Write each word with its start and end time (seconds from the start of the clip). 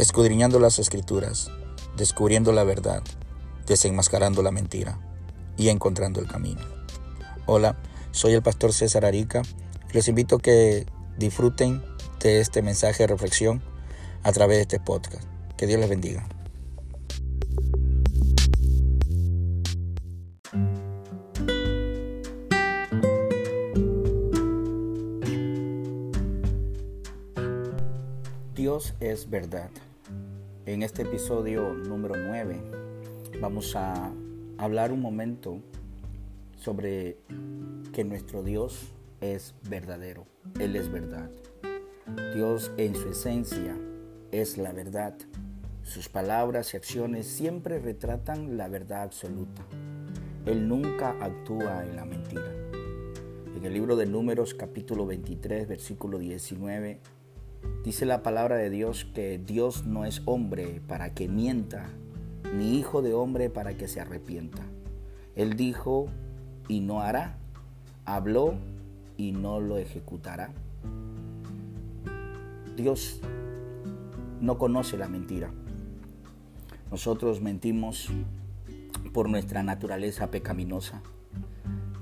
escudriñando 0.00 0.58
las 0.58 0.78
escrituras, 0.78 1.50
descubriendo 1.94 2.52
la 2.52 2.64
verdad, 2.64 3.02
desenmascarando 3.66 4.42
la 4.42 4.50
mentira 4.50 4.98
y 5.58 5.68
encontrando 5.68 6.20
el 6.20 6.26
camino. 6.26 6.62
Hola, 7.44 7.76
soy 8.10 8.32
el 8.32 8.42
pastor 8.42 8.72
César 8.72 9.04
Arica 9.04 9.42
y 9.90 9.92
les 9.92 10.08
invito 10.08 10.36
a 10.36 10.40
que 10.40 10.86
disfruten 11.18 11.82
de 12.18 12.40
este 12.40 12.62
mensaje 12.62 13.02
de 13.02 13.08
reflexión 13.08 13.62
a 14.22 14.32
través 14.32 14.56
de 14.56 14.62
este 14.62 14.80
podcast. 14.80 15.24
Que 15.58 15.66
Dios 15.66 15.78
les 15.78 15.90
bendiga. 15.90 16.26
Dios 28.54 28.94
es 29.00 29.28
verdad. 29.28 29.70
En 30.70 30.84
este 30.84 31.02
episodio 31.02 31.74
número 31.74 32.14
9 32.16 32.60
vamos 33.40 33.74
a 33.74 34.12
hablar 34.56 34.92
un 34.92 35.00
momento 35.00 35.58
sobre 36.56 37.16
que 37.92 38.04
nuestro 38.04 38.44
Dios 38.44 38.92
es 39.20 39.56
verdadero. 39.68 40.26
Él 40.60 40.76
es 40.76 40.88
verdad. 40.88 41.28
Dios 42.36 42.70
en 42.76 42.94
su 42.94 43.08
esencia 43.08 43.76
es 44.30 44.58
la 44.58 44.70
verdad. 44.72 45.16
Sus 45.82 46.08
palabras 46.08 46.72
y 46.72 46.76
acciones 46.76 47.26
siempre 47.26 47.80
retratan 47.80 48.56
la 48.56 48.68
verdad 48.68 49.02
absoluta. 49.02 49.66
Él 50.46 50.68
nunca 50.68 51.16
actúa 51.20 51.84
en 51.84 51.96
la 51.96 52.04
mentira. 52.04 52.54
En 53.56 53.64
el 53.64 53.72
libro 53.72 53.96
de 53.96 54.06
Números 54.06 54.54
capítulo 54.54 55.04
23 55.04 55.66
versículo 55.66 56.20
19 56.20 57.00
Dice 57.84 58.04
la 58.04 58.22
palabra 58.22 58.56
de 58.56 58.70
Dios 58.70 59.04
que 59.04 59.38
Dios 59.38 59.86
no 59.86 60.04
es 60.04 60.22
hombre 60.26 60.80
para 60.86 61.14
que 61.14 61.28
mienta, 61.28 61.88
ni 62.54 62.78
hijo 62.78 63.02
de 63.02 63.14
hombre 63.14 63.48
para 63.50 63.76
que 63.76 63.88
se 63.88 64.00
arrepienta. 64.00 64.62
Él 65.34 65.56
dijo 65.56 66.06
y 66.68 66.80
no 66.80 67.00
hará, 67.00 67.38
habló 68.04 68.54
y 69.16 69.32
no 69.32 69.60
lo 69.60 69.78
ejecutará. 69.78 70.50
Dios 72.76 73.20
no 74.40 74.58
conoce 74.58 74.96
la 74.96 75.08
mentira. 75.08 75.50
Nosotros 76.90 77.40
mentimos 77.40 78.08
por 79.12 79.28
nuestra 79.28 79.62
naturaleza 79.62 80.30
pecaminosa, 80.30 81.02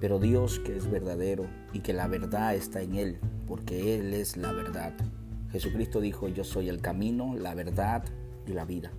pero 0.00 0.18
Dios 0.18 0.58
que 0.60 0.76
es 0.76 0.90
verdadero 0.90 1.46
y 1.72 1.80
que 1.80 1.92
la 1.92 2.08
verdad 2.08 2.54
está 2.54 2.82
en 2.82 2.94
Él, 2.94 3.18
porque 3.46 3.98
Él 3.98 4.14
es 4.14 4.36
la 4.36 4.52
verdad. 4.52 4.94
Jesucristo 5.56 6.02
dijo, 6.02 6.28
yo 6.28 6.44
soy 6.44 6.68
el 6.68 6.82
camino, 6.82 7.34
la 7.34 7.54
verdad 7.54 8.04
y 8.46 8.52
la 8.52 8.66
vida. 8.66 8.92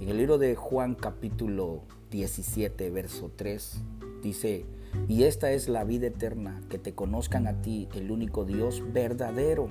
En 0.00 0.08
el 0.08 0.18
libro 0.18 0.38
de 0.38 0.54
Juan 0.54 0.94
capítulo 0.94 1.82
17, 2.12 2.90
verso 2.90 3.32
3, 3.34 3.82
dice, 4.22 4.66
y 5.08 5.24
esta 5.24 5.50
es 5.50 5.68
la 5.68 5.82
vida 5.82 6.06
eterna, 6.06 6.62
que 6.70 6.78
te 6.78 6.94
conozcan 6.94 7.48
a 7.48 7.60
ti, 7.60 7.88
el 7.96 8.12
único 8.12 8.44
Dios 8.44 8.84
verdadero, 8.92 9.66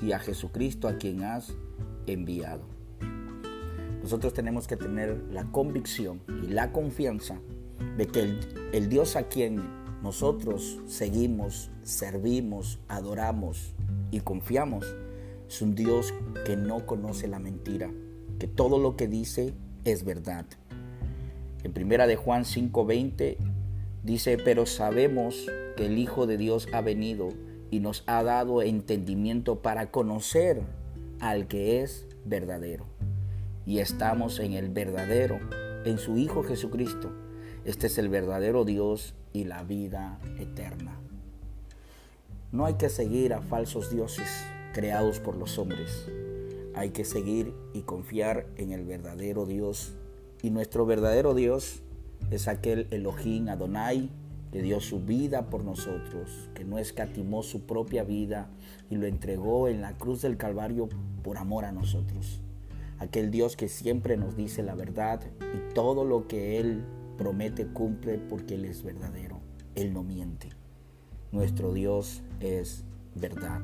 y 0.00 0.12
a 0.12 0.20
Jesucristo 0.20 0.86
a 0.86 0.96
quien 0.96 1.24
has 1.24 1.52
enviado. 2.06 2.62
Nosotros 4.00 4.32
tenemos 4.32 4.68
que 4.68 4.76
tener 4.76 5.24
la 5.32 5.42
convicción 5.50 6.20
y 6.44 6.52
la 6.52 6.70
confianza 6.70 7.40
de 7.96 8.06
que 8.06 8.38
el, 8.72 8.88
Dios 8.88 9.16
a 9.16 9.24
quien 9.24 9.60
nosotros 10.04 10.78
seguimos, 10.86 11.72
servimos, 11.82 12.78
adoramos, 12.86 13.73
y 14.14 14.20
confiamos. 14.20 14.94
Es 15.48 15.60
un 15.60 15.74
Dios 15.74 16.14
que 16.46 16.56
no 16.56 16.86
conoce 16.86 17.26
la 17.26 17.40
mentira, 17.40 17.90
que 18.38 18.46
todo 18.46 18.78
lo 18.78 18.96
que 18.96 19.08
dice 19.08 19.54
es 19.84 20.04
verdad. 20.04 20.46
En 21.64 21.72
primera 21.72 22.06
de 22.06 22.14
Juan 22.14 22.44
5:20 22.44 23.38
dice, 24.04 24.38
"Pero 24.38 24.66
sabemos 24.66 25.50
que 25.76 25.86
el 25.86 25.98
Hijo 25.98 26.26
de 26.28 26.36
Dios 26.36 26.68
ha 26.72 26.80
venido 26.80 27.30
y 27.72 27.80
nos 27.80 28.04
ha 28.06 28.22
dado 28.22 28.62
entendimiento 28.62 29.62
para 29.62 29.90
conocer 29.90 30.62
al 31.18 31.48
que 31.48 31.82
es 31.82 32.06
verdadero. 32.24 32.86
Y 33.66 33.80
estamos 33.80 34.38
en 34.38 34.52
el 34.52 34.68
verdadero, 34.68 35.40
en 35.84 35.98
su 35.98 36.18
Hijo 36.18 36.44
Jesucristo. 36.44 37.10
Este 37.64 37.88
es 37.88 37.98
el 37.98 38.08
verdadero 38.08 38.64
Dios 38.64 39.14
y 39.32 39.44
la 39.44 39.64
vida 39.64 40.20
eterna. 40.38 41.03
No 42.54 42.66
hay 42.66 42.74
que 42.74 42.88
seguir 42.88 43.34
a 43.34 43.40
falsos 43.40 43.90
dioses 43.90 44.28
creados 44.72 45.18
por 45.18 45.34
los 45.34 45.58
hombres. 45.58 46.06
Hay 46.76 46.90
que 46.90 47.04
seguir 47.04 47.52
y 47.72 47.80
confiar 47.80 48.46
en 48.54 48.70
el 48.70 48.84
verdadero 48.84 49.44
Dios. 49.44 49.96
Y 50.40 50.50
nuestro 50.50 50.86
verdadero 50.86 51.34
Dios 51.34 51.82
es 52.30 52.46
aquel 52.46 52.86
Elohim 52.92 53.48
Adonai 53.48 54.08
que 54.52 54.62
dio 54.62 54.78
su 54.80 55.00
vida 55.00 55.50
por 55.50 55.64
nosotros, 55.64 56.48
que 56.54 56.64
no 56.64 56.78
escatimó 56.78 57.42
su 57.42 57.62
propia 57.62 58.04
vida 58.04 58.48
y 58.88 58.94
lo 58.94 59.08
entregó 59.08 59.66
en 59.66 59.80
la 59.80 59.94
cruz 59.94 60.22
del 60.22 60.36
Calvario 60.36 60.88
por 61.24 61.38
amor 61.38 61.64
a 61.64 61.72
nosotros. 61.72 62.40
Aquel 63.00 63.32
Dios 63.32 63.56
que 63.56 63.68
siempre 63.68 64.16
nos 64.16 64.36
dice 64.36 64.62
la 64.62 64.76
verdad 64.76 65.20
y 65.40 65.74
todo 65.74 66.04
lo 66.04 66.28
que 66.28 66.60
Él 66.60 66.84
promete 67.18 67.66
cumple 67.66 68.18
porque 68.18 68.54
Él 68.54 68.64
es 68.66 68.84
verdadero. 68.84 69.40
Él 69.74 69.92
no 69.92 70.04
miente. 70.04 70.50
Nuestro 71.34 71.72
Dios 71.72 72.22
es 72.38 72.84
verdad. 73.16 73.60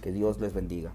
Que 0.00 0.10
Dios 0.10 0.40
les 0.40 0.54
bendiga. 0.54 0.90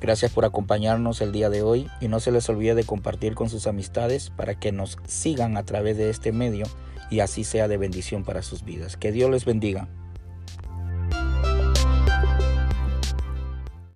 Gracias 0.00 0.30
por 0.30 0.44
acompañarnos 0.44 1.20
el 1.20 1.32
día 1.32 1.50
de 1.50 1.62
hoy 1.62 1.88
y 2.00 2.06
no 2.06 2.20
se 2.20 2.30
les 2.30 2.48
olvide 2.48 2.76
de 2.76 2.84
compartir 2.84 3.34
con 3.34 3.48
sus 3.48 3.66
amistades 3.66 4.30
para 4.30 4.60
que 4.60 4.70
nos 4.70 4.96
sigan 5.08 5.56
a 5.56 5.64
través 5.64 5.96
de 5.96 6.10
este 6.10 6.30
medio 6.30 6.66
y 7.10 7.20
así 7.20 7.42
sea 7.42 7.66
de 7.66 7.76
bendición 7.76 8.22
para 8.22 8.42
sus 8.42 8.64
vidas. 8.64 8.96
Que 8.96 9.10
Dios 9.10 9.28
les 9.32 9.44
bendiga. 9.44 9.88